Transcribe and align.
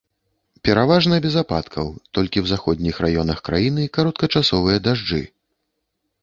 Пераважна 0.67 1.15
без 1.25 1.35
ападкаў, 1.41 1.91
толькі 2.19 2.37
ў 2.43 2.53
заходніх 2.53 2.95
раёнах 3.05 3.43
краіны 3.51 3.83
кароткачасовыя 3.99 4.77
дажджы. 4.89 5.21